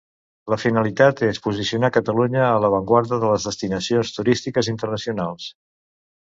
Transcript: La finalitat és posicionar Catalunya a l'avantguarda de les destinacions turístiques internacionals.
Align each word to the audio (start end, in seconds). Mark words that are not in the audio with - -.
La 0.51 0.57
finalitat 0.61 1.21
és 1.27 1.39
posicionar 1.47 1.91
Catalunya 1.99 2.41
a 2.47 2.57
l'avantguarda 2.65 3.21
de 3.27 3.31
les 3.35 3.47
destinacions 3.51 4.13
turístiques 4.19 4.73
internacionals. 4.77 5.51